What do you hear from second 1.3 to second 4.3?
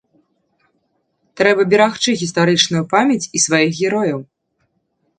Трэба берагчы гістарычную памяць і сваіх герояў.